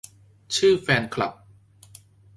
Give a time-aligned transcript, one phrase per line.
[0.55, 1.33] ชื่อแฟนคลับ